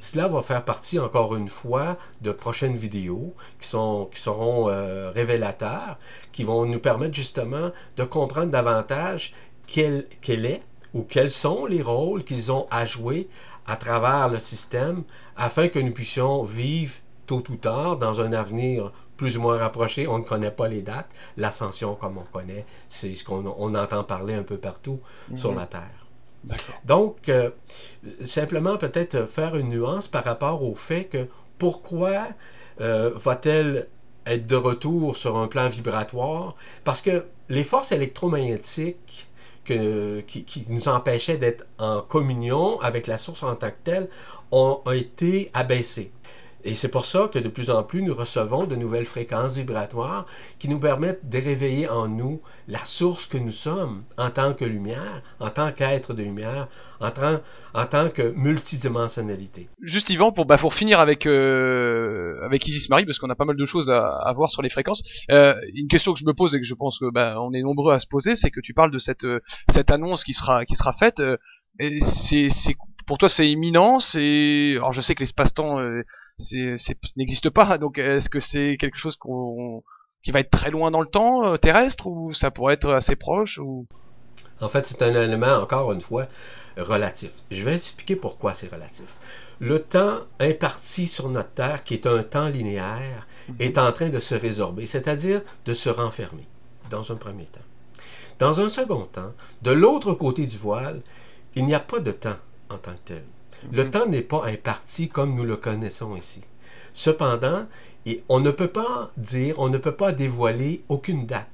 [0.00, 5.10] Cela va faire partie, encore une fois, de prochaines vidéos qui, sont, qui seront euh,
[5.10, 5.98] révélateurs,
[6.32, 9.32] qui vont nous permettre justement de comprendre davantage
[9.66, 10.62] quel, quel est
[10.94, 13.28] ou quels sont les rôles qu'ils ont à jouer
[13.66, 15.02] à travers le système
[15.36, 16.94] afin que nous puissions vivre
[17.26, 20.06] tôt ou tard dans un avenir plus ou moins rapproché.
[20.08, 21.08] On ne connaît pas les dates.
[21.36, 25.00] L'ascension, comme on connaît, c'est ce qu'on on entend parler un peu partout
[25.36, 25.58] sur Mhm.
[25.58, 26.06] la Terre.
[26.84, 27.50] Donc, euh,
[28.24, 31.26] simplement peut-être faire une nuance par rapport au fait que
[31.58, 32.28] pourquoi
[32.80, 33.88] euh, va-t-elle
[34.26, 36.54] être de retour sur un plan vibratoire?
[36.82, 39.28] Parce que les forces électromagnétiques
[39.64, 44.08] qui, nous empêchaient d'être en communion avec la source en tant que telle
[44.52, 46.12] ont, été abaissées.
[46.64, 50.26] Et c'est pour ça que de plus en plus, nous recevons de nouvelles fréquences vibratoires
[50.58, 54.64] qui nous permettent de réveiller en nous la source que nous sommes en tant que
[54.64, 56.68] lumière, en tant qu'être de lumière,
[57.00, 57.40] en tant,
[57.74, 59.68] en tant que multidimensionnalité.
[59.82, 63.44] Juste Yvan, pour, bah, pour finir avec, euh, avec Isis Marie, parce qu'on a pas
[63.44, 66.54] mal de choses à, voir sur les fréquences, euh, une question que je me pose
[66.54, 68.72] et que je pense que bah, on est nombreux à se poser, c'est que tu
[68.72, 71.22] parles de cette, euh, cette annonce qui sera, qui sera faite.
[72.00, 72.48] c'est,
[73.06, 74.00] pour toi, c'est imminent.
[74.00, 76.02] C'est, alors je sais que l'espace-temps, euh,
[76.38, 76.76] c'est,
[77.16, 77.78] n'existe pas.
[77.78, 79.82] Donc, est-ce que c'est quelque chose qu'on,
[80.22, 83.16] qui va être très loin dans le temps euh, terrestre ou ça pourrait être assez
[83.16, 83.86] proche ou?
[84.60, 86.26] En fait, c'est un élément, encore une fois,
[86.76, 87.42] relatif.
[87.50, 89.16] Je vais expliquer pourquoi c'est relatif.
[89.58, 93.26] Le temps imparti sur notre Terre, qui est un temps linéaire,
[93.58, 96.46] est en train de se résorber, c'est-à-dire de se renfermer,
[96.90, 97.60] dans un premier temps.
[98.38, 101.02] Dans un second temps, de l'autre côté du voile,
[101.54, 102.36] il n'y a pas de temps
[102.74, 103.24] en tant que tel.
[103.72, 103.90] Le Mhm.
[103.90, 106.42] temps n'est pas imparti comme nous le connaissons ici.
[106.92, 107.66] Cependant,
[108.06, 111.46] et on ne peut pas dire, on ne peut pas dévoiler aucune date.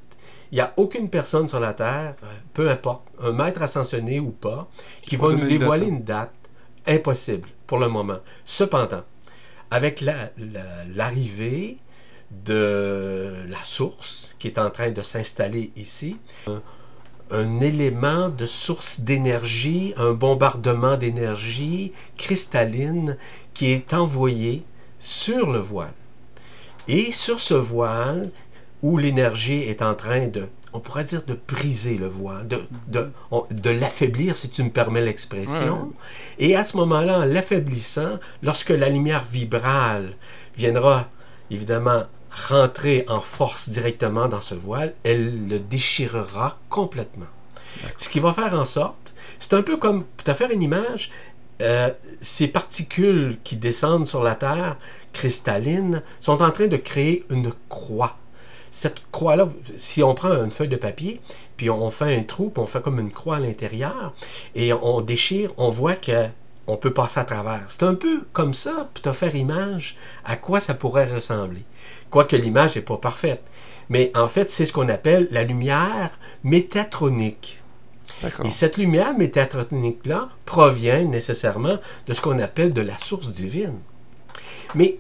[0.53, 2.17] Il n'y a aucune personne sur la Terre,
[2.55, 4.69] peu importe, un maître ascensionné ou pas,
[5.03, 6.33] qui va nous dévoiler une date
[6.87, 8.19] impossible pour le moment.
[8.45, 9.05] Cependant,
[9.71, 11.79] avec la- la- l'arrivée
[12.45, 16.17] de la source qui est en train de s'installer ici,
[17.31, 23.17] un, élément de source d'énergie, un bombardement d'énergie cristalline
[23.55, 24.63] qui est envoyé
[24.99, 25.93] sur le voile.
[26.89, 28.31] Et sur ce voile,
[28.83, 33.71] où l'énergie est en train de, on pourrait dire, de briser le voile, de, de
[33.71, 35.93] l'affaiblir, si tu me permets l'expression.
[36.39, 40.15] Et à ce moment-là, en l'affaiblissant, lorsque la lumière vibrale
[40.57, 41.09] viendra,
[41.51, 47.27] évidemment, rentrer en force directement dans ce voile, elle le déchirera complètement.
[47.97, 51.11] Ce qui va faire en sorte, c'est un peu comme, pour te faire une image,
[51.61, 51.91] euh,
[52.21, 54.77] ces particules qui descendent sur la Terre,
[55.13, 58.17] cristallines, sont en train de créer une croix.
[58.71, 61.21] Cette croix-là, si on prend une feuille de papier,
[61.57, 64.15] puis on fait un trou, puis on fait comme une croix à l'intérieur,
[64.55, 66.29] et on déchire, on voit que
[66.67, 67.65] on peut passer à travers.
[67.69, 71.65] C'est un peu comme ça, pour te faire image à quoi ça pourrait ressembler.
[72.11, 73.43] Quoique l'image n'est pas parfaite.
[73.89, 77.61] Mais en fait, c'est ce qu'on appelle la lumière métatronique.
[78.45, 83.79] Et cette lumière métatronique-là provient nécessairement de ce qu'on appelle de la source divine.
[84.75, 84.99] Mais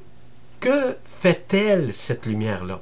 [0.58, 2.80] que fait-elle, cette lumière-là?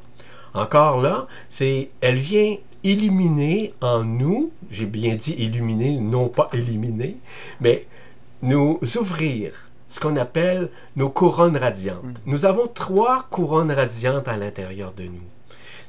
[0.54, 7.16] Encore là, c'est, elle vient illuminer en nous, j'ai bien dit illuminer, non pas éliminer,
[7.60, 7.86] mais
[8.42, 12.04] nous ouvrir ce qu'on appelle nos couronnes radiantes.
[12.04, 12.14] Mm.
[12.26, 15.22] Nous avons trois couronnes radiantes à l'intérieur de nous.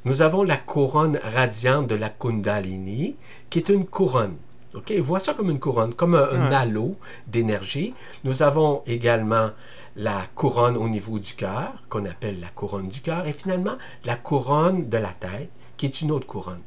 [0.06, 3.18] Nous avons la couronne radiante de la Kundalini,
[3.50, 4.36] qui est une couronne.
[4.74, 4.92] OK?
[5.00, 6.96] Vois ça comme une couronne, comme un, un halo
[7.28, 7.94] d'énergie.
[8.24, 9.50] Nous avons également
[9.96, 14.16] la couronne au niveau du cœur, qu'on appelle la couronne du cœur, et finalement la
[14.16, 16.62] couronne de la tête, qui est une autre couronne.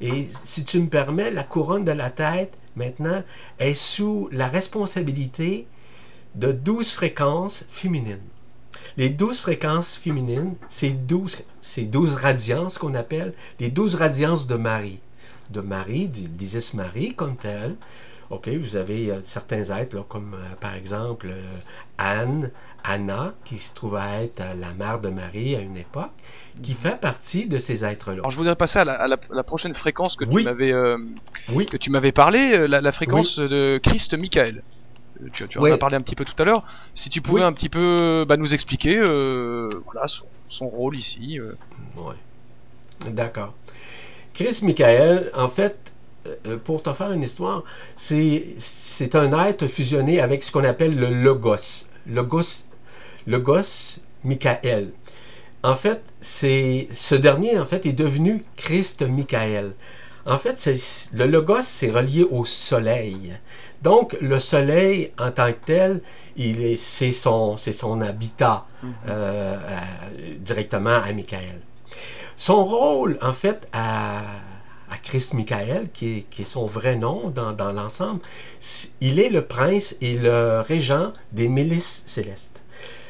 [0.00, 3.22] Et si tu me permets, la couronne de la tête, maintenant,
[3.58, 5.66] est sous la responsabilité
[6.34, 8.20] de 12 fréquences féminines.
[8.96, 14.54] Les 12 fréquences féminines, c'est 12, c'est 12 radiances qu'on appelle les 12 radiances de
[14.56, 14.98] Marie.
[15.50, 17.76] De Marie, d'Isis Marie comme telle.
[18.30, 21.42] OK, vous avez euh, certains êtres, là, comme euh, par exemple euh,
[21.98, 22.50] Anne,
[22.82, 26.10] Anna, qui se trouve à être la mère de Marie à une époque,
[26.62, 28.14] qui fait partie de ces êtres-là.
[28.20, 30.42] Alors je voudrais passer à la, à la- la prochaine fréquence que Oui.
[30.42, 30.72] tu m'avais
[31.52, 34.62] Oui, que tu m'avais parlé, la, la fréquence de Christ Michael.
[35.22, 36.64] Euh, Tu, en as parlé un petit peu tout à l'heure.
[36.94, 37.46] Si tu pouvais Oui.
[37.46, 41.38] un petit peu bah, nous expliquer euh, voilà, son, son rôle ici.
[41.38, 41.56] euh.
[41.96, 42.14] Ouais.
[43.10, 43.54] D'accord.
[44.32, 45.92] Chris Michael, en fait,
[46.46, 47.62] euh, pour te faire une histoire,
[47.96, 51.86] c'est un être fusionné avec ce qu'on appelle le Logos.
[52.06, 52.64] Logos,
[53.26, 54.92] Logos Michael.
[55.62, 59.74] En fait, c'est ce dernier en fait est devenu Christ Michael.
[60.26, 60.68] En fait,
[61.14, 63.34] le Logos c'est relié au soleil.
[63.84, 66.00] Donc le soleil en tant que tel,
[66.36, 68.66] il est c'est son c'est son habitat
[69.08, 71.60] euh, à- directement à Michael.
[72.36, 74.22] Son rôle, en fait, à,
[74.90, 78.20] à Christ Michael, qui est, qui est son vrai nom dans, dans l'ensemble,
[79.00, 82.62] il est le prince et le régent des milices célestes.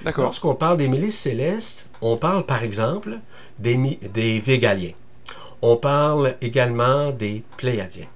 [0.04, 0.24] D'accord.
[0.24, 3.18] Lorsqu'on parle des milices célestes, on parle par exemple
[3.58, 3.76] des,
[4.12, 4.92] des Végaliens.
[5.62, 8.08] On parle également des Pléiadiens.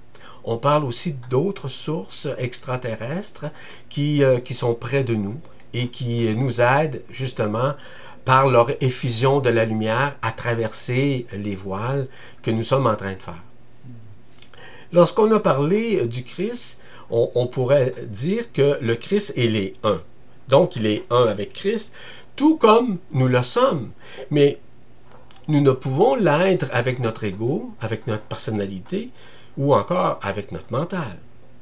[0.51, 3.45] On parle aussi d'autres sources extraterrestres
[3.87, 5.39] qui, euh, qui sont près de nous
[5.75, 7.75] et qui nous aident justement
[8.25, 12.07] par leur effusion de la lumière à traverser les voiles
[12.41, 13.43] que nous sommes en train de faire.
[14.91, 16.79] Lorsqu'on a parlé du Christ,
[17.11, 20.01] on, on pourrait dire que le Christ, il est un.
[20.47, 21.93] Donc, il est un avec Christ,
[22.35, 23.91] tout comme nous le sommes.
[24.31, 24.57] Mais
[25.47, 29.11] nous ne pouvons l'être avec notre ego, avec notre personnalité,
[29.59, 31.17] ou encore avec notre mental.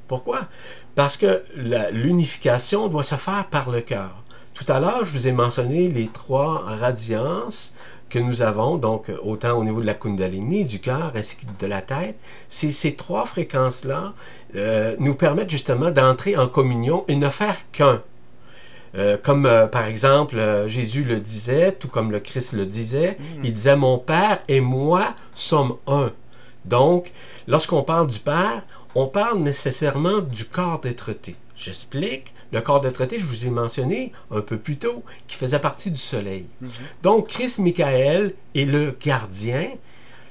[0.08, 0.48] Pourquoi?
[0.96, 1.44] Parce que
[1.92, 4.24] l'unification doit se faire par le cœur.
[4.54, 7.76] Tout à l'heure, je vous ai mentionné les trois radiances
[8.10, 11.68] que nous avons, donc autant au niveau de la Kundalini, du cœur ainsi que de
[11.68, 12.20] la tête.
[12.48, 14.14] Ces trois fréquences-là
[14.56, 18.02] euh, nous permettent justement d'entrer en communion et ne faire qu'un.
[18.96, 23.52] Euh, comme euh, par exemple Jésus le disait, tout comme le Christ le disait, il
[23.52, 26.12] disait Mon Père et moi sommes un.
[26.68, 27.12] Donc,
[27.48, 28.64] lorsqu'on parle du Père,
[28.96, 31.36] on parle nécessairement du corps d'être-té.
[31.56, 32.34] J'explique.
[32.52, 35.98] Le corps d'être-té, je vous ai mentionné un peu plus tôt, qui faisait partie du
[35.98, 36.46] soleil.
[36.62, 36.70] Mhm.
[37.04, 39.72] Donc, Christ Michael est le gardien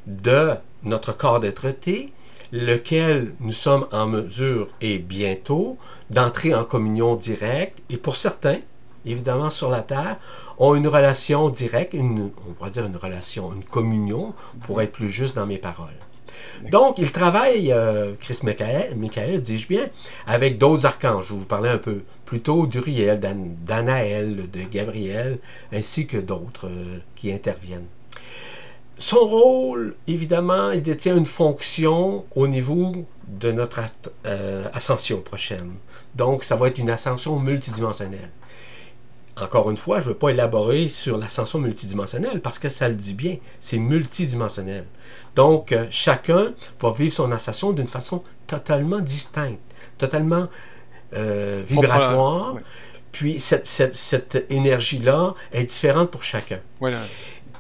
[0.06, 0.52] de
[0.84, 2.12] notre corps d'être-té,
[2.52, 5.78] lequel nous sommes en mesure, et bientôt,
[6.10, 7.82] d'entrer en communion directe.
[7.90, 8.58] Et pour certains,
[9.04, 10.16] évidemment sur la Terre,
[10.58, 15.10] ont une relation directe, une, on pourrait dire une relation, une communion, pour être plus
[15.10, 15.88] juste dans mes paroles.
[16.70, 19.86] Donc, il travaille, euh, Christ Michael, Michael dis-je bien,
[20.26, 21.28] avec d'autres archanges.
[21.28, 25.38] Je vous parlais un peu plus tôt d'Uriel, d'An- d'Anaël, de Gabriel,
[25.72, 27.86] ainsi que d'autres euh, qui interviennent.
[28.98, 33.80] Son rôle, évidemment, il détient une fonction au niveau de notre
[34.24, 35.72] euh, ascension prochaine.
[36.14, 38.30] Donc, ça va être une ascension multidimensionnelle.
[39.40, 42.94] Encore une fois, je ne veux pas élaborer sur l'ascension multidimensionnelle parce que ça le
[42.94, 44.86] dit bien, c'est multidimensionnel.
[45.34, 49.60] Donc, euh, chacun va vivre son ascension d'une façon totalement distincte,
[49.98, 50.48] totalement
[51.14, 52.56] euh, vibratoire.
[53.12, 56.60] Puis, cette, cette- cette énergie-là est différente pour chacun.
[56.80, 56.98] Voilà.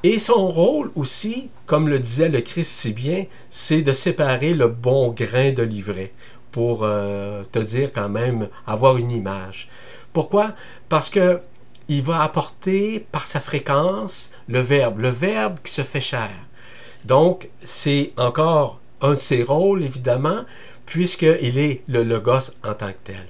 [0.02, 4.68] Et son rôle aussi, comme le disait le Christ si bien, c'est de séparer le
[4.68, 6.12] bon grain de l'ivraie
[6.52, 9.68] pour euh, te dire quand même avoir une image.
[10.12, 10.54] Pourquoi?
[10.88, 11.40] Parce que
[11.88, 16.30] il va apporter par sa fréquence le verbe, le verbe qui se fait chair.
[17.04, 20.44] Donc, c'est encore un de ses rôles, évidemment,
[20.86, 23.26] puisqu'il est le Logos en tant que tel.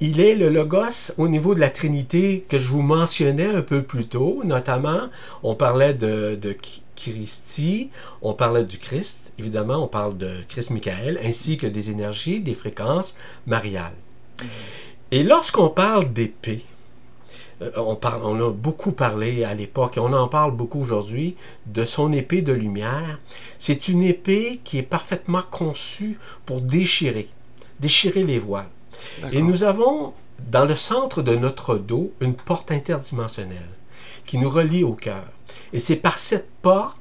[0.00, 3.82] Il est le Logos au niveau de la Trinité que je vous mentionnais un peu
[3.82, 5.08] plus tôt, notamment,
[5.42, 6.38] on parlait de,
[6.94, 7.90] Christi,
[8.20, 12.54] on parlait du Christ, évidemment, on parle de Christ Michael, ainsi que des énergies, des
[12.54, 13.16] fréquences
[13.46, 13.94] mariales.
[15.12, 16.64] Et lorsqu'on parle d'épée,
[17.76, 21.84] on, parle, on a beaucoup parlé à l'époque et on en parle beaucoup aujourd'hui de
[21.84, 23.18] son épée de lumière.
[23.58, 27.28] C'est une épée qui est parfaitement conçue pour déchirer,
[27.80, 28.68] déchirer les voiles.
[29.32, 30.12] Et nous avons
[30.50, 33.68] dans le centre de notre dos une porte interdimensionnelle
[34.26, 35.24] qui nous relie au cœur.
[35.72, 37.00] Et c'est par cette porte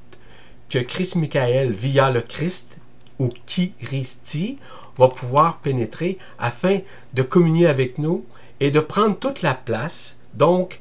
[0.69, 2.77] que Christ Michael, via le Christ,
[3.19, 4.57] ou Christi,
[4.97, 6.79] va pouvoir pénétrer afin
[7.13, 8.25] de communier avec nous
[8.59, 10.79] et de prendre toute la place, donc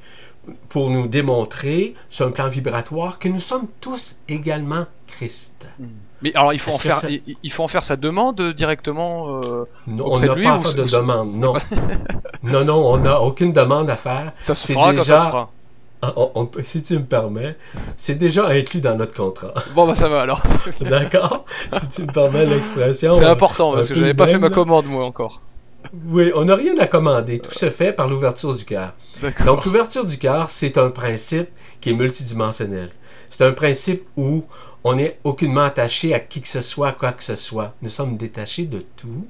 [0.68, 5.68] pour nous démontrer sur un plan vibratoire que nous sommes tous également Christ.
[5.78, 5.86] Hmm.
[6.22, 7.02] Mais alors il faut, en faire,
[7.42, 10.84] il, faut en faire sa demande directement euh, non, On n'a pas à faire de
[10.84, 11.52] demande, non.
[12.42, 14.32] non, non, on n'a aucune demande à faire.
[14.38, 15.04] Ça se fera déjà...
[15.04, 15.50] ça se fera.
[16.02, 16.12] Ah,
[16.62, 17.56] si tu me permets,
[17.96, 19.54] c'est déjà inclus dans notre contrat.
[19.74, 20.42] Bon, bah ça va alors.
[20.80, 21.46] D'accord?
[21.68, 23.14] Si tu me permets l'expression.
[23.14, 25.40] C'est important parce que j'avais pas fait ma commande moi encore.
[25.92, 27.38] Oui, on n'a rien à commander.
[27.38, 28.94] Tout se fait par l'ouverture du cœur.
[29.44, 31.48] Donc, l'ouverture du cœur, c'est un principe
[31.80, 32.90] qui est multidimensionnel.
[33.30, 34.44] C'est un principe où
[34.84, 37.74] on n'est aucunement attaché à qui que ce soit, quoi que ce soit.
[37.82, 39.26] Nous sommes détachés de tout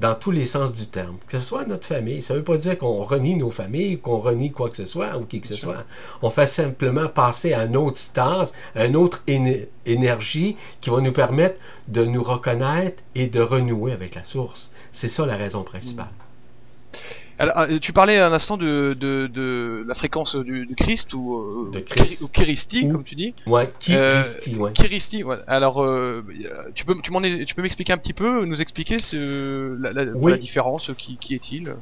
[0.00, 1.16] dans tous les sens du terme.
[1.26, 4.18] Que ce soit notre famille, ça ne veut pas dire qu'on renie nos familles, qu'on
[4.18, 5.84] renie quoi que ce soit ou qui que ce soit.
[6.22, 9.22] On fait simplement passer à un autre stase, à une autre
[9.84, 14.72] énergie qui va nous permettre de nous reconnaître et de renouer avec la source.
[14.90, 16.08] C'est ça la raison principale.
[17.40, 21.70] Alors, euh, tu parlais un instant de, de, de la fréquence du, Christ ou, euh,
[21.72, 22.20] de Christ.
[22.20, 23.34] ou Kiristi, comme tu dis.
[23.46, 24.74] Ouais, Kiristi, ouais.
[24.74, 25.38] Kiristi, ouais.
[25.46, 26.22] Alors, euh,
[26.74, 27.10] tu peux, tu,
[27.46, 31.74] tu peux m'expliquer un petit peu, nous expliquer ce, la, la, différence, qui, qui est-il?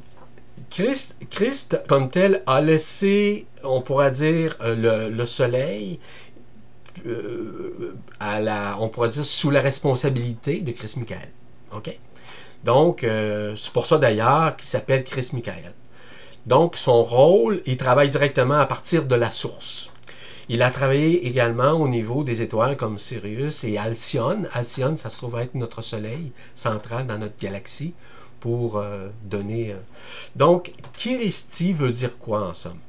[0.69, 5.99] Christ, Christ, comme tel, a laissé, on pourrait dire, le, le soleil
[8.21, 11.27] à la, on pourrait dire, sous la responsabilité de Christ Michael.
[11.73, 11.99] OK?
[12.63, 15.73] Donc, euh, c'est pour ça d'ailleurs qu'il s'appelle Chris Michael.
[16.45, 19.91] Donc, son rôle, il travaille directement à partir de la source.
[20.49, 24.49] Il a travaillé également au niveau des étoiles comme Sirius et Alcyone.
[24.53, 27.93] Alcyone, ça se trouve être notre soleil central dans notre galaxie
[28.39, 29.73] pour euh, donner.
[29.73, 29.77] Euh,
[30.35, 32.79] Donc, Kiristi veut dire quoi en somme?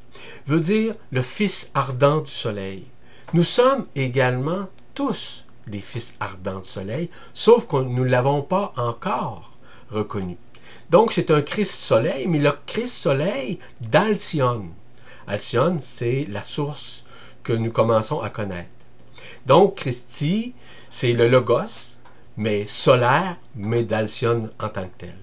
[0.47, 2.87] Veut dire le fils ardent du soleil.
[3.35, 8.73] Nous sommes également tous des fils ardents du soleil, sauf que nous ne l'avons pas
[8.77, 9.50] encore
[9.91, 10.37] reconnu.
[10.91, 14.71] Donc, c'est un Christ soleil, mais le Christ soleil d'Alcyone.
[15.27, 17.05] Alcyone, c'est la source
[17.45, 18.69] que nous commençons à connaître.
[19.47, 20.55] Donc, Christi,
[20.89, 21.97] c'est le Logos,
[22.37, 25.15] mais solaire, mais d'Alcyone en tant que tel.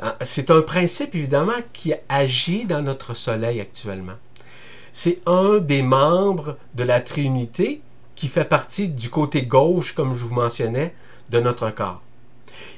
[0.00, 4.16] Ah, c'est un principe, évidemment, qui agit dans notre soleil actuellement.
[4.92, 7.80] C'est un des membres de la Trinité
[8.14, 10.94] qui fait partie du côté gauche, comme je vous mentionnais,
[11.30, 12.02] de notre corps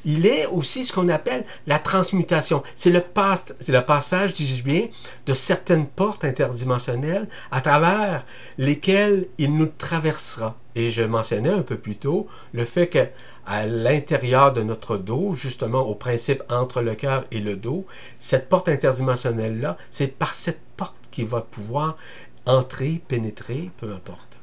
[0.05, 2.63] il est aussi ce qu'on appelle la transmutation.
[2.75, 4.89] C'est le, passage, dis-je bien,
[5.27, 8.25] de certaines portes interdimensionnelles à travers
[8.59, 10.57] lesquelles il nous traversera.
[10.75, 13.07] Et je mentionnais un peu plus tôt le fait que
[13.47, 17.87] à l'intérieur de notre dos, justement au principe entre le cœur et le dos,
[18.21, 21.97] cette porte interdimensionnelle-là, c'est par cette porte qu'il va pouvoir
[22.45, 24.39] entrer, pénétrer, peu importe.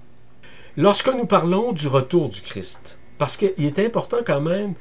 [0.78, 4.74] Lorsque nous parlons du retour du Christ, parce qu'il est important quand même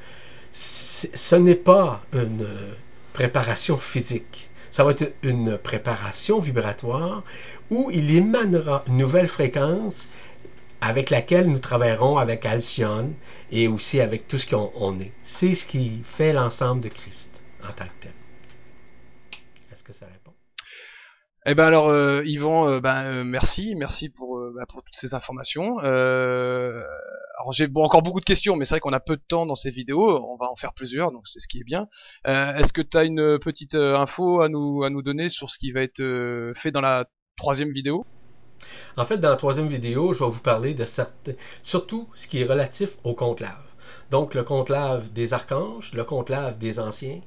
[0.53, 2.47] ce n'est pas une
[3.13, 4.51] préparation physique.
[4.71, 7.25] Ça va être une préparation vibratoire
[7.71, 10.09] où il émanera une nouvelle fréquence
[10.81, 13.15] avec laquelle nous travaillerons avec Alcyone
[13.51, 15.13] et aussi avec tout ce qu'on est.
[15.23, 18.13] C'est ce qui fait l'ensemble de Christ en tant que tel.
[19.71, 20.33] Est-ce que ça répond?
[21.45, 25.15] Eh ben alors euh, Yvan, euh, ben, euh, merci, merci pour, ben, pour toutes ces
[25.15, 25.77] informations.
[27.43, 29.57] Alors j'ai encore beaucoup de questions, mais c'est vrai qu'on a peu de temps dans
[29.57, 31.89] ces vidéos, on va en faire plusieurs, donc c'est ce qui est bien.
[32.25, 35.73] Est-ce que tu as une petite info à nous à nous donner sur ce qui
[35.73, 38.07] va être fait dans la troisième vidéo?
[38.97, 41.33] En fait, dans la troisième vidéo, je vais vous parler de certains,
[41.65, 43.72] surtout ce qui est relatif au conclave.
[44.11, 47.21] Donc le conclave des archanges, le conclave des anciens,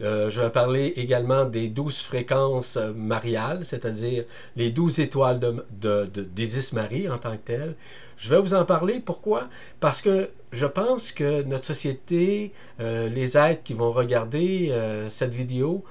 [0.00, 4.24] euh, je vais parler également des douze fréquences euh, mariales, c'est-à-dire
[4.56, 5.38] les douze étoiles
[5.70, 7.76] de, d'Isis Marie en tant que telles.
[8.16, 9.00] Je vais vous en parler.
[9.00, 9.48] Pourquoi?
[9.80, 14.72] Parce que je pense que notre société, euh, les êtres qui vont regarder
[15.08, 15.84] cette vidéo,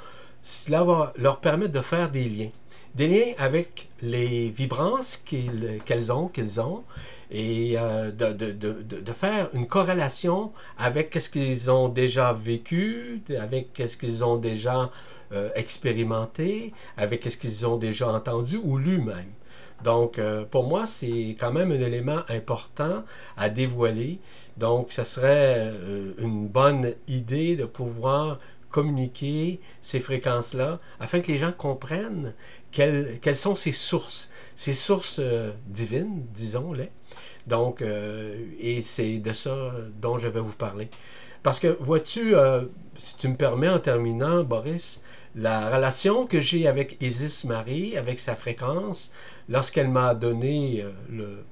[0.43, 2.49] cela va leur permettre de faire des liens.
[2.95, 6.83] Des liens avec les vibrances qu'elles ont, qu'ils ont,
[7.31, 13.23] et euh, de, de, de, de, faire une corrélation avec ce qu'ils ont déjà vécu,
[13.39, 14.91] avec ce qu'ils ont déjà
[15.31, 19.31] euh, expérimenté, avec ce qu'ils ont déjà entendu ou lu même.
[19.83, 23.03] Donc, euh, pour moi, c'est quand même un élément important
[23.37, 24.19] à dévoiler.
[24.57, 25.71] Donc, ce serait
[26.19, 28.37] une bonne idée de pouvoir
[28.69, 32.33] communiquer ces fréquences-là afin que les gens comprennent
[32.71, 35.19] quelles, sont ces sources, ces sources
[35.67, 36.89] divines, disons-les,
[37.47, 40.89] donc, euh, et c'est de ça dont je vais vous parler.
[41.43, 42.63] Parce que, vois-tu, euh,
[42.95, 45.03] si tu me permets en terminant, Boris,
[45.35, 49.11] la relation que j'ai avec Isis Marie, avec sa fréquence,
[49.49, 51.43] lorsqu'elle m'a donné euh, le,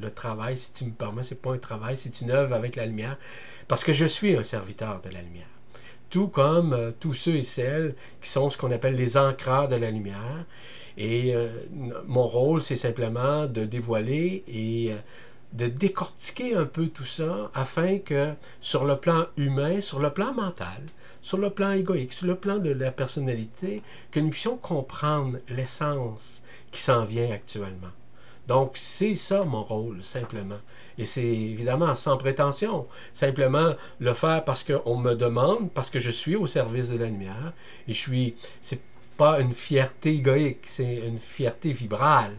[0.00, 2.86] le travail, si tu me permets, c'est pas un travail, c'est une œuvre avec la
[2.86, 3.18] lumière,
[3.68, 5.51] parce que je suis un serviteur de la lumière.
[6.12, 9.76] Tout comme euh, tous ceux et celles qui sont ce qu'on appelle les ancreurs de
[9.76, 10.44] la lumière.
[10.98, 11.48] Et euh,
[12.06, 14.96] mon rôle, c'est simplement de dévoiler et euh,
[15.54, 20.34] de décortiquer un peu tout ça afin que sur le plan humain, sur le plan
[20.34, 20.82] mental,
[21.22, 26.42] sur le plan égoïque, sur le plan de la personnalité, que nous puissions comprendre l'essence
[26.72, 27.88] qui s'en vient actuellement.
[28.48, 30.58] Donc, c'est ça mon rôle, simplement.
[30.98, 32.86] Et c'est évidemment sans prétention.
[33.12, 37.06] Simplement le faire parce qu'on me demande, parce que je suis au service de la
[37.06, 37.52] lumière.
[37.88, 38.34] Et je suis.
[38.60, 38.80] C'est
[39.16, 42.36] pas une fierté égoïque, c'est une fierté vibrale.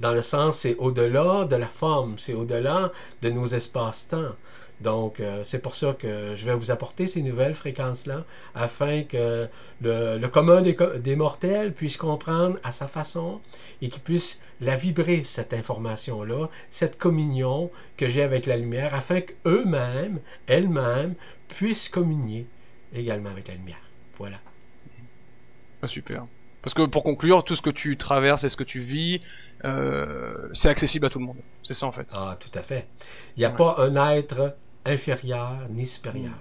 [0.00, 2.92] Dans le sens, c'est au-delà de la forme, c'est au-delà
[3.22, 4.32] de nos espaces-temps.
[4.80, 8.24] Donc, euh, c'est pour ça que je vais vous apporter ces nouvelles fréquences-là,
[8.54, 9.48] afin que
[9.80, 13.40] le, le commun des, des, mortels puisse comprendre à sa façon
[13.80, 19.22] et qu'il puisse la vibrer, cette information-là, cette communion que j'ai avec la lumière, afin
[19.22, 21.14] qu'eux-mêmes, elles-mêmes,
[21.48, 22.46] puissent communier
[22.94, 23.80] également avec la lumière.
[24.18, 24.38] Voilà.
[25.82, 26.26] Ah, super.
[26.62, 29.20] Parce que pour conclure, tout ce que tu traverses et ce que tu vis,
[29.64, 31.36] euh, c'est accessible à tout le monde.
[31.62, 32.10] C'est ça en fait.
[32.12, 32.88] Ah, tout à fait.
[33.36, 33.56] Il n'y a ouais.
[33.56, 34.56] pas un être
[34.86, 36.38] inférieur ni supérieur.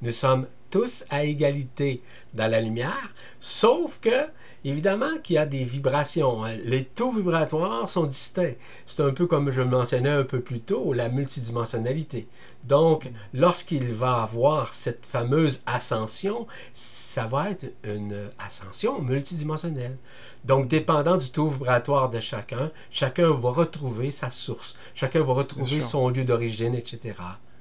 [0.00, 2.02] Nous sommes tous à égalité
[2.34, 4.26] dans la lumière, sauf que,
[4.64, 6.44] évidemment, qu'il y a des vibrations.
[6.64, 8.54] Les taux vibratoires sont distincts.
[8.86, 12.28] C'est un peu comme je mentionnais un peu plus tôt, la multidimensionnalité.
[12.64, 19.96] Donc, lorsqu'il va avoir cette fameuse ascension, ça va être une ascension multidimensionnelle.
[20.44, 25.80] Donc, dépendant du taux vibratoire de chacun, chacun va retrouver sa source, chacun va retrouver
[25.80, 27.14] son lieu d'origine, etc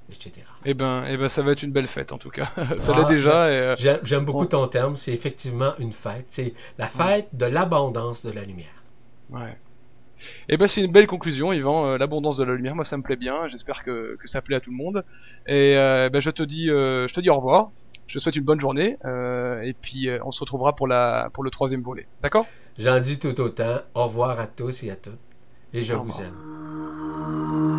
[0.09, 0.31] etc.
[0.65, 2.51] Eh ben, eh ben, ça va être une belle fête en tout cas.
[2.79, 3.51] ça ah, l'est déjà.
[3.51, 3.75] Et...
[3.77, 4.95] J'aime, j'aime beaucoup ton terme.
[4.95, 6.25] C'est effectivement une fête.
[6.29, 7.29] C'est la fête ouais.
[7.33, 8.83] de l'abondance de la lumière.
[9.29, 9.57] Ouais.
[10.49, 11.85] Eh ben, c'est une belle conclusion, Yvan.
[11.85, 13.47] Euh, l'abondance de la lumière, moi, ça me plaît bien.
[13.47, 15.03] J'espère que, que ça plaît à tout le monde.
[15.47, 17.71] Et euh, ben, je te dis, euh, je te dis au revoir.
[18.07, 18.97] Je te souhaite une bonne journée.
[19.05, 22.07] Euh, et puis, on se retrouvera pour la, pour le troisième volet.
[22.23, 22.45] D'accord?
[22.77, 23.81] J'en dis tout autant.
[23.95, 25.19] Au revoir à tous et à toutes.
[25.73, 26.27] Et je au vous revoir.
[26.27, 27.76] aime.